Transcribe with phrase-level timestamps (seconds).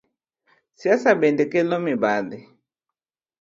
[0.79, 2.39] Siasa bende kelo mibadhi.